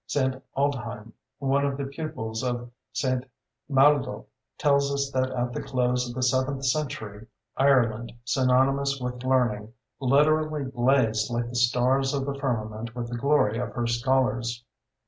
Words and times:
St. 0.07 0.41
Aldhelm, 0.57 1.13
one 1.37 1.63
of 1.63 1.77
the 1.77 1.85
pupils 1.85 2.41
of 2.43 2.71
St. 2.91 3.23
Maeldubh, 3.69 4.25
tells 4.57 4.91
us 4.91 5.11
that 5.11 5.29
at 5.29 5.53
the 5.53 5.61
close 5.61 6.09
of 6.09 6.15
the 6.15 6.23
seventh 6.23 6.65
century, 6.65 7.27
"Ireland, 7.55 8.11
synonymous 8.25 8.99
with 8.99 9.23
learning, 9.23 9.73
literally 9.99 10.63
blazed 10.63 11.29
like 11.29 11.49
the 11.49 11.55
stars 11.55 12.15
of 12.15 12.25
the 12.25 12.33
firmament 12.33 12.95
with 12.95 13.09
the 13.09 13.15
glory 13.17 13.59
of 13.59 13.73
her 13.73 13.85
scholars." 13.85 14.65